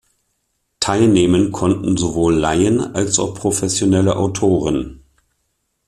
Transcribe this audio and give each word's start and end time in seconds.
Teilnehmen 0.79 1.51
konnten 1.51 1.95
sowohl 1.95 2.33
Laien 2.33 2.79
als 2.95 3.19
auch 3.19 3.35
professionelle 3.35 4.15
Autoren. 4.15 5.03